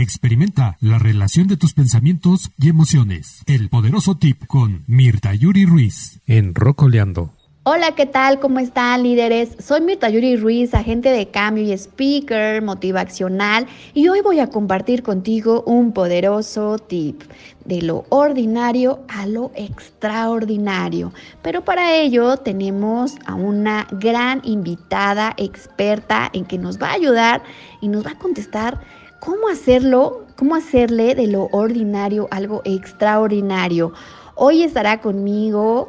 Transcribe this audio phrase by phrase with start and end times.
[0.00, 3.42] Experimenta la relación de tus pensamientos y emociones.
[3.46, 7.32] El poderoso tip con Mirta Yuri Ruiz en Rocoleando.
[7.64, 8.38] Hola, ¿qué tal?
[8.38, 9.56] ¿Cómo están líderes?
[9.58, 15.02] Soy Mirta Yuri Ruiz, agente de cambio y speaker motivacional y hoy voy a compartir
[15.02, 17.22] contigo un poderoso tip
[17.64, 21.12] de lo ordinario a lo extraordinario.
[21.42, 27.42] Pero para ello tenemos a una gran invitada experta en que nos va a ayudar
[27.80, 28.80] y nos va a contestar
[29.20, 33.92] cómo hacerlo, cómo hacerle de lo ordinario algo extraordinario.
[34.34, 35.88] Hoy estará conmigo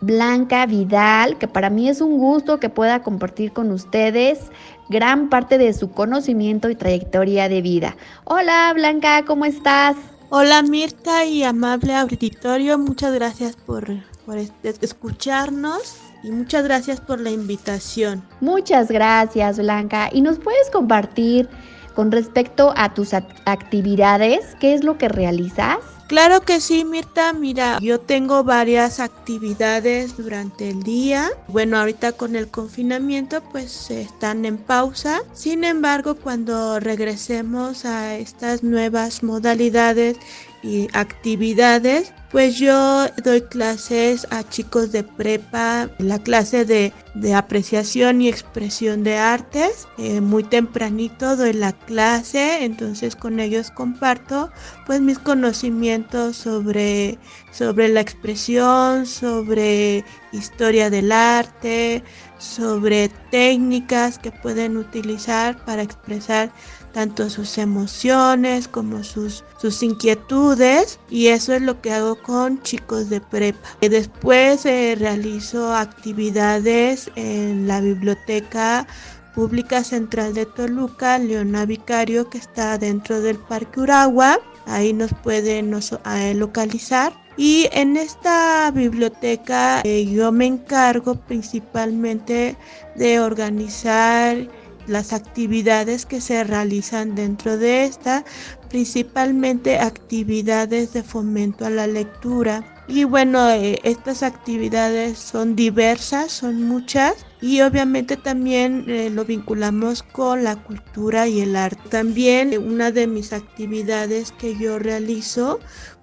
[0.00, 4.50] Blanca Vidal, que para mí es un gusto que pueda compartir con ustedes
[4.88, 7.96] gran parte de su conocimiento y trayectoria de vida.
[8.24, 9.96] Hola Blanca, ¿cómo estás?
[10.30, 13.86] Hola Mirta y amable auditorio, muchas gracias por,
[14.26, 18.22] por escucharnos y muchas gracias por la invitación.
[18.40, 20.10] Muchas gracias Blanca.
[20.12, 21.48] ¿Y nos puedes compartir
[21.94, 25.78] con respecto a tus actividades qué es lo que realizas?
[26.06, 27.32] Claro que sí, Mirta.
[27.32, 31.30] Mira, yo tengo varias actividades durante el día.
[31.48, 35.22] Bueno, ahorita con el confinamiento pues están en pausa.
[35.32, 40.18] Sin embargo, cuando regresemos a estas nuevas modalidades
[40.64, 46.92] y actividades, pues yo doy clases a chicos de prepa, la clase de,
[47.34, 49.86] apreciación y expresión de artes.
[49.98, 54.50] Eh, muy tempranito doy la clase, entonces con ellos comparto
[54.86, 57.18] pues mis conocimientos sobre,
[57.56, 62.02] sobre la expresión, sobre historia del arte,
[62.38, 66.50] sobre técnicas que pueden utilizar para expresar
[66.92, 73.08] tanto sus emociones como sus, sus inquietudes y eso es lo que hago con chicos
[73.08, 73.60] de prepa.
[73.80, 78.86] Después eh, realizo actividades en la biblioteca
[79.34, 84.38] pública central de Toluca, Leona Vicario, que está dentro del Parque Uragua.
[84.66, 87.23] Ahí nos pueden eh, localizar.
[87.36, 92.56] Y en esta biblioteca eh, yo me encargo principalmente
[92.94, 94.48] de organizar
[94.86, 98.24] las actividades que se realizan dentro de esta,
[98.68, 102.64] principalmente actividades de fomento a la lectura.
[102.86, 110.02] Y bueno, eh, estas actividades son diversas, son muchas y obviamente también eh, lo vinculamos
[110.02, 111.88] con la cultura y el arte.
[111.88, 115.60] También una de mis actividades que yo realizo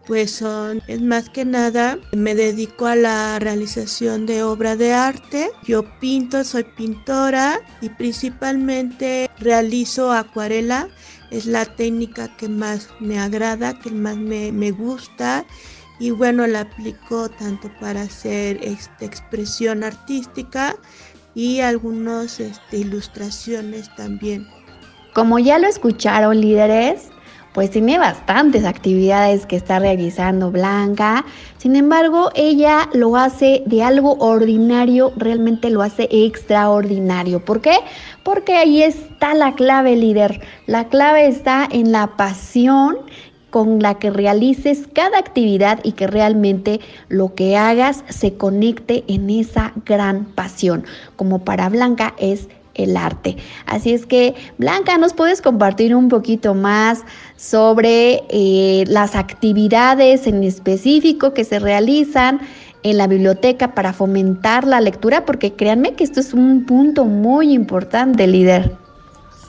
[0.08, 5.52] pues son, es más que nada, me dedico a la realización de obra de arte.
[5.64, 10.90] Yo pinto, soy pintora y principalmente realizo acuarela.
[11.30, 15.46] Es la técnica que más me agrada, que más me, me gusta
[16.02, 20.76] y bueno, la aplico tanto para hacer este, expresión artística
[21.36, 24.48] y algunas este, ilustraciones también.
[25.14, 27.10] Como ya lo escucharon líderes,
[27.54, 31.26] pues tiene bastantes actividades que está realizando Blanca.
[31.58, 37.44] Sin embargo, ella lo hace de algo ordinario, realmente lo hace extraordinario.
[37.44, 37.76] ¿Por qué?
[38.24, 40.42] Porque ahí está la clave, líder.
[40.66, 42.98] La clave está en la pasión
[43.50, 46.80] con la que realices cada actividad y que realmente
[47.10, 50.86] lo que hagas se conecte en esa gran pasión.
[51.18, 53.38] Como para Blanca es el arte.
[53.66, 57.00] Así es que, Blanca, ¿nos puedes compartir un poquito más
[57.38, 62.42] sobre eh, las actividades en específico que se realizan
[62.84, 65.26] en la biblioteca para fomentar la lectura?
[65.26, 68.76] Porque créanme que esto es un punto muy importante, líder.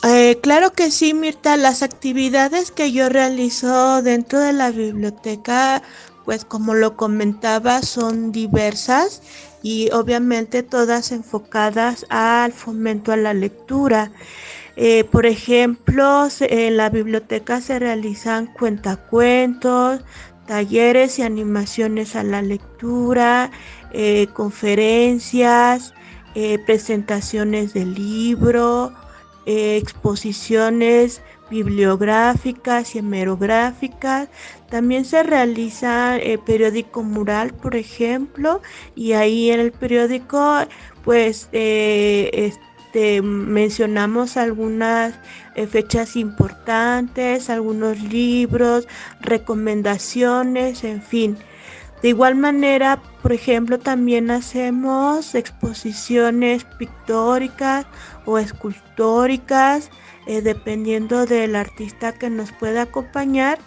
[0.05, 1.57] Eh, claro que sí, Mirta.
[1.57, 5.81] Las actividades que yo realizo dentro de la biblioteca,
[6.25, 9.23] pues como lo comentaba, son diversas
[9.63, 14.11] y obviamente todas enfocadas al fomento a la lectura.
[14.77, 20.01] Eh, por ejemplo, en la biblioteca se realizan cuentacuentos,
[20.47, 23.51] talleres y animaciones a la lectura,
[23.93, 25.95] eh, conferencias,
[26.35, 28.93] eh, presentaciones de libro,
[29.45, 31.21] exposiciones
[31.53, 34.29] bibliográficas y hemerográficas.
[34.71, 38.63] También se realiza el periódico mural, por ejemplo,
[38.97, 40.41] y ahí en el periódico
[41.05, 45.15] pues eh, este, mencionamos algunas
[45.55, 48.89] eh, fechas importantes, algunos libros,
[49.21, 51.37] recomendaciones, en fin.
[52.03, 57.87] De igual manera, por ejemplo, también hacemos exposiciones pictóricas
[58.25, 59.91] o escultóricas
[60.25, 63.59] eh, dependiendo del artista que nos pueda acompañar.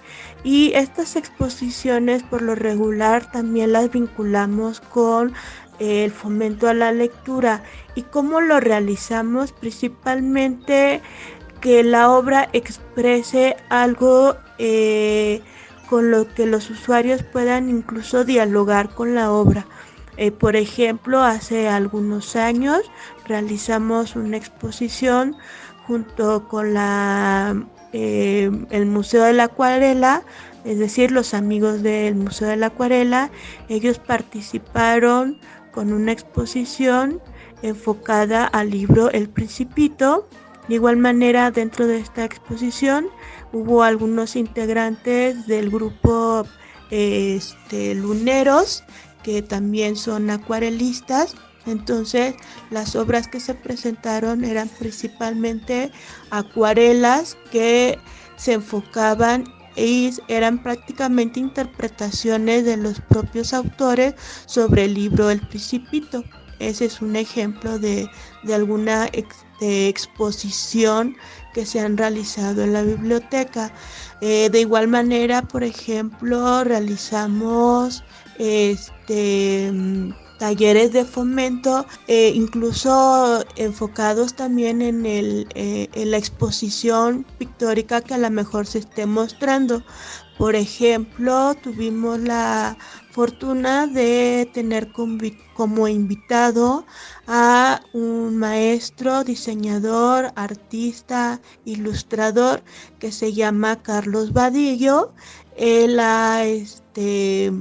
[0.43, 5.33] Y estas exposiciones por lo regular también las vinculamos con
[5.79, 7.61] eh, el fomento a la lectura.
[7.93, 11.01] Y cómo lo realizamos principalmente
[11.59, 15.41] que la obra exprese algo eh,
[15.89, 19.65] con lo que los usuarios puedan incluso dialogar con la obra.
[20.39, 22.89] Por ejemplo, hace algunos años
[23.27, 25.35] realizamos una exposición
[25.87, 27.55] junto con la,
[27.93, 30.23] eh, el Museo de la Acuarela,
[30.63, 33.29] es decir, los amigos del Museo de la Acuarela.
[33.69, 35.37] Ellos participaron
[35.71, 37.21] con una exposición
[37.61, 40.27] enfocada al libro El Principito.
[40.67, 43.07] De igual manera, dentro de esta exposición
[43.53, 46.45] hubo algunos integrantes del grupo
[46.89, 48.83] este, Luneros
[49.23, 51.35] que también son acuarelistas.
[51.65, 52.35] Entonces
[52.69, 55.91] las obras que se presentaron eran principalmente
[56.29, 57.99] acuarelas que
[58.37, 59.45] se enfocaban
[59.75, 64.15] y eran prácticamente interpretaciones de los propios autores
[64.45, 66.23] sobre el libro El Principito.
[66.59, 68.09] Ese es un ejemplo de,
[68.53, 69.09] alguna
[69.59, 71.17] exposición
[71.53, 73.73] que se han realizado en la biblioteca.
[74.21, 78.03] Eh, de igual manera, por ejemplo, realizamos
[78.37, 79.71] este
[80.37, 88.13] talleres de fomento, eh, incluso enfocados también en, el, eh, en la exposición pictórica que
[88.13, 89.83] a lo mejor se esté mostrando.
[90.37, 92.77] Por ejemplo, tuvimos la
[93.11, 94.91] fortuna de tener
[95.53, 96.85] como invitado
[97.27, 102.61] a un maestro, diseñador, artista, ilustrador
[102.99, 105.13] que se llama Carlos Vadillo.
[105.55, 107.53] Él ha este,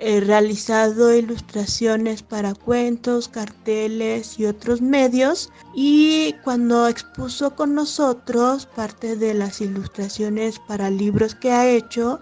[0.00, 9.16] He realizado ilustraciones para cuentos, carteles y otros medios y cuando expuso con nosotros parte
[9.16, 12.20] de las ilustraciones para libros que ha hecho,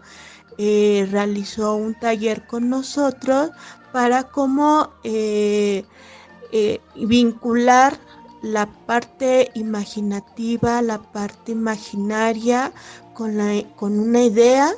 [0.58, 3.50] eh, realizó un taller con nosotros
[3.92, 5.84] para cómo eh,
[6.52, 7.98] eh, vincular
[8.40, 12.72] la parte imaginativa, la parte imaginaria
[13.12, 13.38] con,
[13.80, 14.72] una idea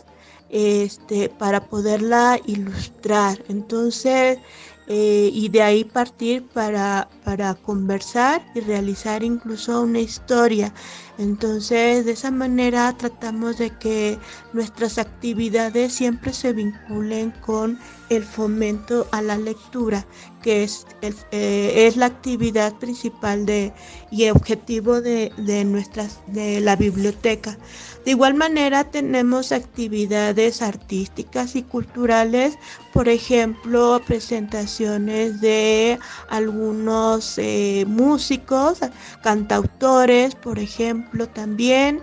[0.50, 3.42] este, para poderla ilustrar.
[3.48, 4.38] Entonces,
[4.86, 10.72] eh, y de ahí partir para, para conversar y realizar incluso una historia.
[11.18, 14.18] Entonces, de esa manera tratamos de que
[14.54, 17.78] nuestras actividades siempre se vinculen con
[18.08, 20.06] el fomento a la lectura,
[20.42, 23.74] que es, eh, es la actividad principal de,
[24.10, 27.58] y objetivo de, de, nuestras, de la biblioteca.
[28.04, 32.56] De igual manera tenemos actividades artísticas y culturales,
[32.94, 35.98] por ejemplo, presentaciones de
[36.30, 38.78] algunos eh, músicos,
[39.22, 42.00] cantautores, por ejemplo, también,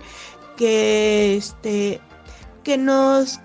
[0.56, 2.00] que, este,
[2.64, 3.40] que nos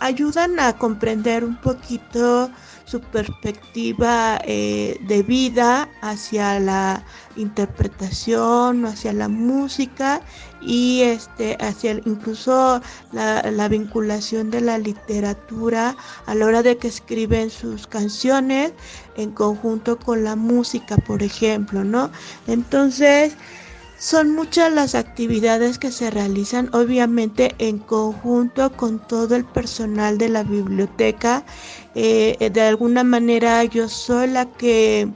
[0.00, 2.50] ayudan a comprender un poquito
[2.88, 7.04] su perspectiva eh, de vida hacia la
[7.36, 10.22] interpretación, hacia la música
[10.62, 12.80] y este hacia incluso
[13.12, 15.96] la, vinculación de la literatura
[16.26, 18.72] a la hora de que escriben sus canciones
[19.16, 22.10] en conjunto con la música, por ejemplo, ¿no?
[22.46, 23.36] Entonces,
[23.98, 30.28] son muchas las actividades que se realizan obviamente en conjunto con todo el personal de
[30.28, 31.44] la biblioteca.
[31.96, 35.08] Eh, de alguna manera yo soy la que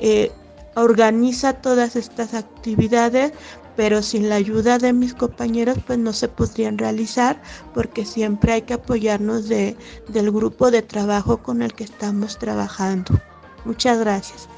[0.00, 0.32] eh,
[0.74, 3.32] organiza todas estas actividades,
[3.76, 7.40] pero sin la ayuda de mis compañeros pues no se podrían realizar
[7.72, 9.76] porque siempre hay que apoyarnos de,
[10.08, 13.14] del grupo de trabajo con el que estamos trabajando.
[13.64, 14.48] Muchas gracias.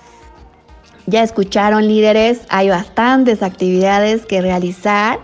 [1.10, 5.18] Ya escucharon líderes, hay bastantes actividades que realizar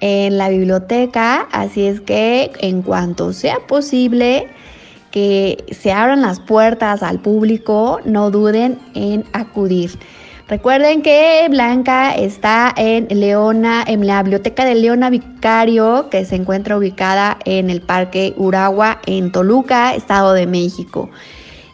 [0.00, 4.48] en la biblioteca, así es que en cuanto sea posible
[5.10, 9.90] que se abran las puertas al público, no duden en acudir.
[10.48, 16.78] Recuerden que Blanca está en Leona, en la biblioteca de Leona Vicario, que se encuentra
[16.78, 21.10] ubicada en el Parque Uragua, en Toluca, Estado de México.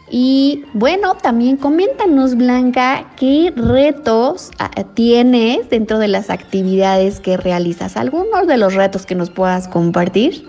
[0.09, 7.97] Y bueno, también coméntanos, Blanca, qué retos ah, tienes dentro de las actividades que realizas.
[7.97, 10.47] ¿Algunos de los retos que nos puedas compartir?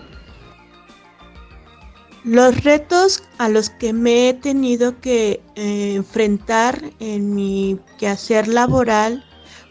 [2.22, 9.24] Los retos a los que me he tenido que eh, enfrentar en mi quehacer laboral,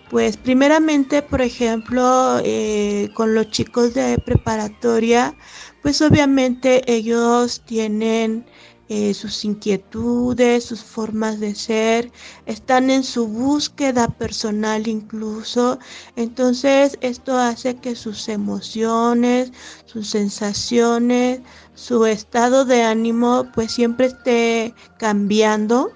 [0.09, 5.35] pues primeramente, por ejemplo, eh, con los chicos de preparatoria,
[5.81, 8.45] pues obviamente ellos tienen
[8.87, 12.11] eh, sus inquietudes, sus formas de ser,
[12.45, 15.79] están en su búsqueda personal incluso.
[16.15, 19.51] Entonces esto hace que sus emociones,
[19.85, 21.41] sus sensaciones,
[21.73, 25.91] su estado de ánimo pues siempre esté cambiando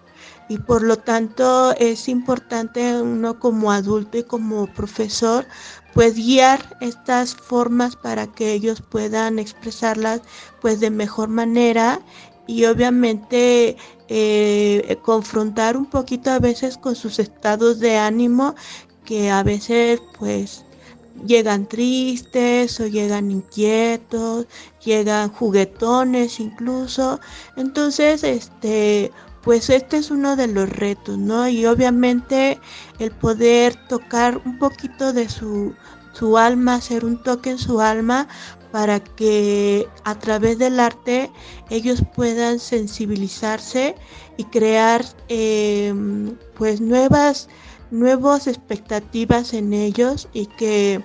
[0.50, 5.46] y por lo tanto es importante uno como adulto y como profesor
[5.93, 10.22] pues guiar estas formas para que ellos puedan expresarlas
[10.60, 12.01] pues de mejor manera
[12.49, 13.77] y obviamente
[14.07, 18.55] eh, confrontar un poquito a veces con sus estados de ánimo
[19.05, 20.65] que a veces pues
[21.27, 24.47] llegan tristes o llegan inquietos,
[24.83, 27.19] llegan juguetones incluso.
[27.55, 29.11] Entonces, este,
[29.43, 31.47] pues este es uno de los retos, ¿no?
[31.47, 32.59] Y obviamente
[32.97, 35.75] el poder tocar un poquito de su,
[36.13, 38.27] su alma, hacer un toque en su alma
[38.71, 41.31] para que a través del arte
[41.69, 43.95] ellos puedan sensibilizarse
[44.38, 47.47] y crear em, pues nuevas
[48.47, 51.01] expectativas en ellos y que,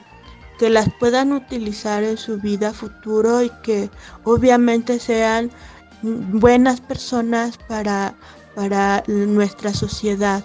[0.59, 3.91] que las puedan utilizar en su vida futuro y que
[4.25, 5.51] obviamente sean
[6.03, 8.15] buenas personas para,
[8.55, 10.45] para nuestra sociedad.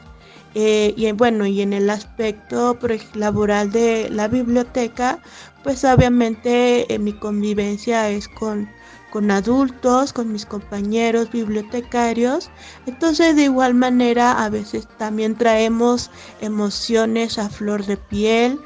[0.56, 2.78] Eh, y bueno, y en el aspecto
[3.14, 5.20] laboral de la biblioteca,
[5.64, 8.70] pues obviamente eh, mi convivencia es con
[9.10, 12.50] con adultos, con mis compañeros bibliotecarios.
[12.86, 16.12] Entonces de igual manera a veces también traemos
[16.42, 18.60] emociones a flor de piel.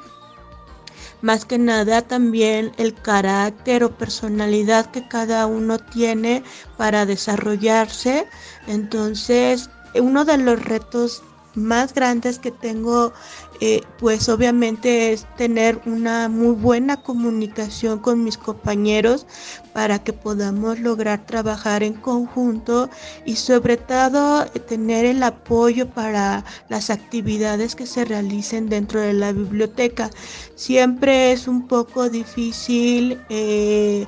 [1.21, 6.43] Más que nada también el carácter o personalidad que cada uno tiene
[6.77, 8.27] para desarrollarse.
[8.67, 11.23] Entonces uno de los retos
[11.55, 13.13] más grandes que tengo,
[13.61, 19.25] eh, pues obviamente es tener una muy buena comunicación con mis compañeros
[19.73, 22.89] para que podamos lograr trabajar en conjunto
[23.25, 29.31] y sobre todo tener el apoyo para las actividades que se realicen dentro de la
[29.31, 30.09] biblioteca.
[30.55, 33.19] Siempre es un poco difícil.
[33.29, 34.07] Eh,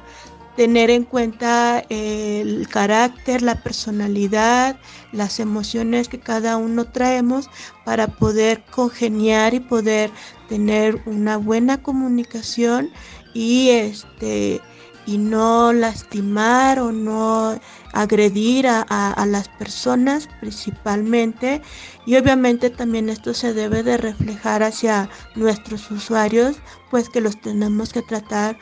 [0.55, 4.77] tener en cuenta el carácter, la personalidad,
[5.11, 7.49] las emociones que cada uno traemos
[7.83, 10.11] para poder congeniar y poder
[10.47, 12.89] tener una buena comunicación
[13.33, 14.61] y este
[15.07, 17.59] y no lastimar o no
[17.93, 21.61] agredir a, a, las personas principalmente.
[22.07, 26.57] Y obviamente también esto se debe de reflejar hacia nuestros usuarios
[26.89, 28.57] pues que los tenemos que tratar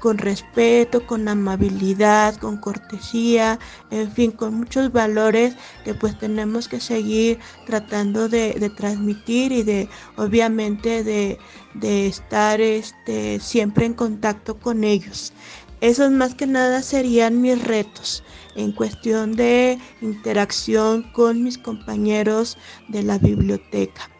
[0.00, 3.58] con respeto, con amabilidad, con cortesía,
[3.90, 9.88] en fin, con muchos valores que pues tenemos que seguir tratando de, transmitir y de
[10.16, 11.38] obviamente de,
[11.74, 15.32] de estar este, siempre en contacto con ellos.
[15.80, 18.24] Esos más que nada serían mis retos
[18.54, 22.56] en cuestión de interacción con mis compañeros
[22.88, 24.10] de la biblioteca.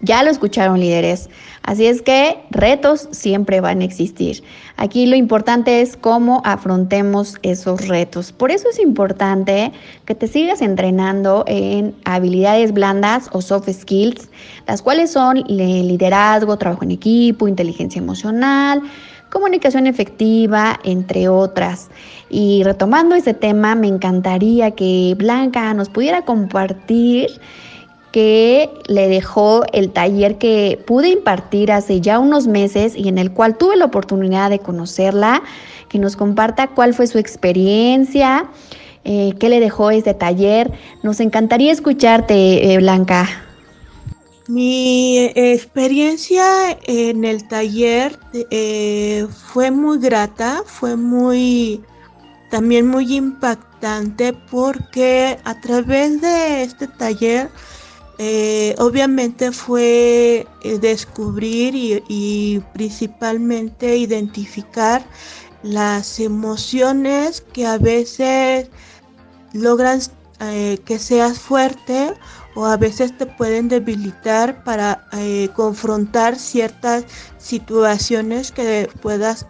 [0.00, 1.30] Ya lo escucharon líderes.
[1.62, 4.42] Así es que retos siempre van a existir.
[4.76, 8.30] Aquí lo importante es cómo afrontemos esos retos.
[8.30, 9.72] Por eso es importante
[10.04, 14.28] que te sigas entrenando en habilidades blandas o soft skills,
[14.66, 18.82] las cuales son liderazgo, trabajo en equipo, inteligencia emocional,
[19.30, 21.88] comunicación efectiva, entre otras.
[22.28, 27.40] Y retomando ese tema, me encantaría que Blanca nos pudiera compartir
[28.16, 33.30] que le dejó el taller que pude impartir hace ya unos meses y en el
[33.30, 35.42] cual tuve la oportunidad de conocerla,
[35.90, 38.46] que nos comparta cuál fue su experiencia,
[39.04, 40.72] eh, qué le dejó este taller.
[41.02, 43.28] Nos encantaría escucharte, eh, Blanca.
[44.48, 48.18] Mi experiencia en el taller
[48.50, 51.82] eh, fue muy grata, fue muy
[52.50, 57.50] también muy impactante porque a través de este taller
[58.18, 65.04] eh, obviamente fue eh, descubrir y, principalmente identificar
[65.62, 68.70] las emociones que a veces
[69.52, 70.00] logran
[70.40, 72.14] eh, que seas fuerte
[72.54, 75.06] o a veces te pueden debilitar para
[75.54, 77.04] confrontar ciertas
[77.36, 79.46] situaciones que puedas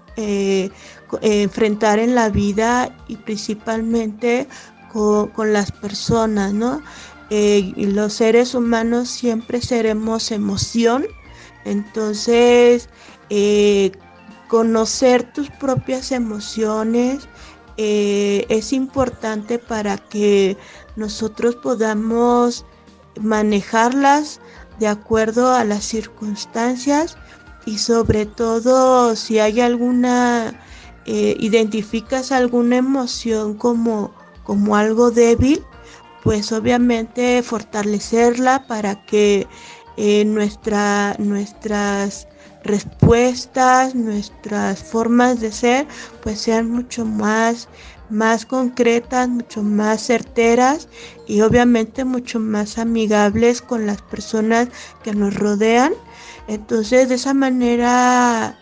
[1.22, 4.48] enfrentar en la vida y principalmente
[4.92, 6.82] con, con las personas, ¿no?
[7.30, 11.06] Eh, los seres humanos siempre seremos emoción,
[11.64, 12.88] entonces
[13.30, 13.90] eh,
[14.46, 17.28] conocer tus propias emociones
[17.78, 20.56] eh, es importante para que
[20.94, 22.64] nosotros podamos
[23.20, 24.40] manejarlas
[24.78, 27.16] de acuerdo a las circunstancias
[27.64, 30.62] y sobre todo si hay alguna,
[31.06, 34.12] identificas alguna emoción como,
[34.44, 35.64] como algo débil,
[36.26, 39.46] pues obviamente fortalecerla para que
[39.96, 42.26] eh, nuestra, nuestras
[42.64, 45.86] respuestas, nuestras formas de ser,
[46.24, 47.68] pues sean mucho más,
[48.10, 50.88] más concretas, mucho más certeras
[51.28, 54.66] y obviamente mucho más amigables con las personas
[55.04, 55.92] que nos rodean.
[56.48, 58.58] Entonces de esa manera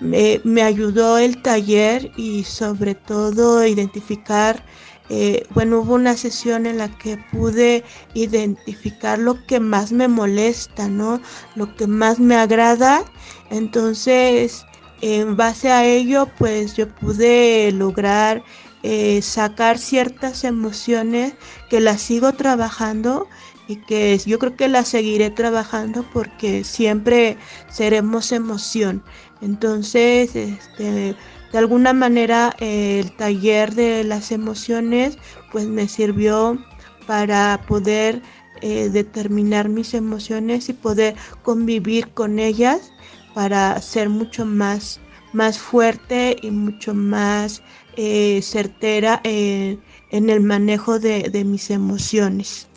[0.00, 4.64] me, me ayudó el taller y sobre todo identificar
[5.08, 7.84] eh, bueno, hubo una sesión en la que pude
[8.14, 11.20] identificar lo que más me molesta, ¿no?
[11.54, 13.04] Lo que más me agrada.
[13.50, 14.66] Entonces,
[15.00, 18.42] en base a ello, pues yo pude lograr
[18.82, 21.34] eh, sacar ciertas emociones
[21.70, 23.28] que las sigo trabajando
[23.68, 27.36] y que yo creo que las seguiré trabajando porque siempre
[27.68, 29.02] seremos emoción.
[29.40, 31.16] Entonces, este
[31.56, 35.16] de alguna manera el taller de las emociones
[35.50, 36.62] pues me sirvió
[37.06, 38.20] para poder
[38.60, 42.92] eh, determinar mis emociones y poder convivir con ellas
[43.32, 45.00] para ser mucho más,
[45.32, 47.62] más fuerte y mucho más
[47.96, 52.68] eh, certera en el manejo de mis emociones.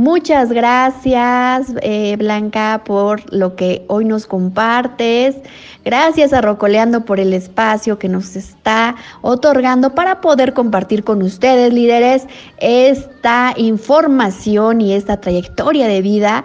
[0.00, 5.36] Muchas gracias, eh, Blanca, por lo que hoy nos compartes.
[5.84, 11.74] Gracias a Rocoleando por el espacio que nos está otorgando para poder compartir con ustedes,
[11.74, 12.26] líderes,
[12.56, 16.44] esta información y esta trayectoria de vida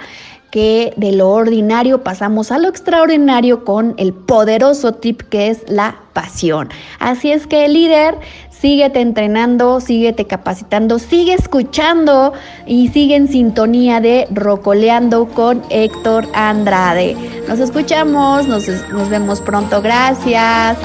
[0.55, 5.99] que de lo ordinario pasamos a lo extraordinario con el poderoso tip que es la
[6.13, 6.69] pasión.
[6.99, 8.17] Así es que líder,
[8.59, 12.33] síguete entrenando, síguete capacitando, sigue escuchando
[12.65, 17.15] y sigue en sintonía de Rocoleando con Héctor Andrade.
[17.47, 20.77] Nos escuchamos, nos, nos vemos pronto, gracias.